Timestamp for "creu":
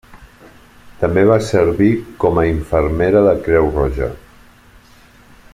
3.47-3.73